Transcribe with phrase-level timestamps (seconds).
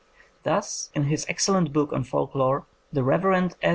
[0.41, 3.53] Thus in his excellent book on folk lore, the Rev.
[3.61, 3.69] S.